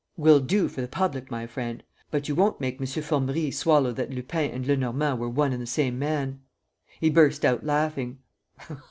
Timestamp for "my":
1.29-1.45